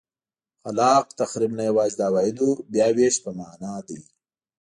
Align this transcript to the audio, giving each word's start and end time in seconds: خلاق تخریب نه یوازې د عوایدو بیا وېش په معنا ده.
خلاق 0.61 1.05
تخریب 1.19 1.51
نه 1.59 1.63
یوازې 1.69 1.95
د 1.97 2.01
عوایدو 2.09 2.49
بیا 2.71 2.87
وېش 2.95 3.15
په 3.23 3.31
معنا 3.37 3.73
ده. 3.87 3.97